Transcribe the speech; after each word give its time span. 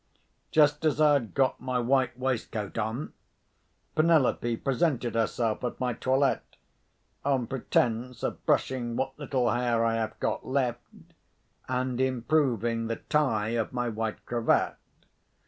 Just 0.49 0.83
as 0.83 0.99
I 0.99 1.13
had 1.13 1.35
got 1.35 1.61
my 1.61 1.77
white 1.77 2.17
waistcoat 2.17 2.75
on, 2.75 3.13
Penelope 3.93 4.57
presented 4.57 5.13
herself 5.13 5.63
at 5.63 5.79
my 5.79 5.93
toilet, 5.93 6.41
on 7.23 7.45
pretence 7.45 8.23
of 8.23 8.43
brushing 8.47 8.95
what 8.95 9.13
little 9.19 9.51
hair 9.51 9.85
I 9.85 9.97
have 9.97 10.19
got 10.19 10.43
left, 10.43 10.81
and 11.69 12.01
improving 12.01 12.87
the 12.87 12.95
tie 12.95 13.49
of 13.49 13.73
my 13.73 13.89
white 13.89 14.25
cravat. 14.25 14.77